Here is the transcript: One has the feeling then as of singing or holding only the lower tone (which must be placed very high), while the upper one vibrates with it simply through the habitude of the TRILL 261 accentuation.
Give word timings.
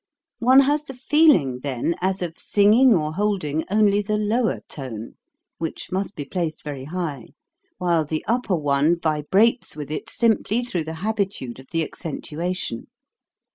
One 0.39 0.61
has 0.61 0.85
the 0.85 0.95
feeling 0.95 1.59
then 1.59 1.93
as 2.01 2.23
of 2.23 2.39
singing 2.39 2.95
or 2.95 3.13
holding 3.13 3.63
only 3.69 4.01
the 4.01 4.17
lower 4.17 4.61
tone 4.67 5.13
(which 5.59 5.91
must 5.91 6.15
be 6.15 6.25
placed 6.25 6.63
very 6.63 6.85
high), 6.85 7.27
while 7.77 8.03
the 8.03 8.25
upper 8.27 8.55
one 8.55 8.99
vibrates 8.99 9.75
with 9.75 9.91
it 9.91 10.09
simply 10.09 10.63
through 10.63 10.85
the 10.85 11.05
habitude 11.05 11.59
of 11.59 11.67
the 11.67 11.81
TRILL 11.87 11.89
261 11.89 12.39
accentuation. 12.39 12.87